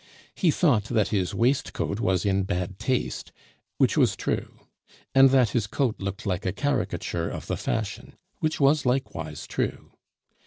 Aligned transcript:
He 0.33 0.49
thought 0.49 0.85
that 0.85 1.09
his 1.09 1.35
waistcoat 1.35 1.99
was 1.99 2.25
in 2.25 2.41
bad 2.41 2.79
taste, 2.79 3.31
which 3.77 3.95
was 3.97 4.15
true; 4.15 4.61
and 5.13 5.29
that 5.29 5.51
his 5.51 5.67
coat 5.67 5.97
looked 5.99 6.25
like 6.25 6.43
a 6.43 6.51
caricature 6.51 7.29
of 7.29 7.45
the 7.45 7.55
fashion, 7.55 8.15
which 8.39 8.59
was 8.59 8.83
likewise 8.83 9.45
true. 9.45 9.91